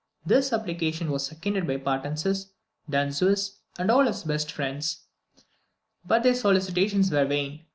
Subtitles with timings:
[0.25, 2.47] This application was seconded by Pratensis,
[2.89, 5.01] Danzeus, and all his best friends;
[6.07, 7.65] but their solicitations were vain.